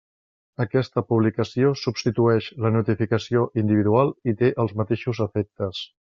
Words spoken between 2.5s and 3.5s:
la notificació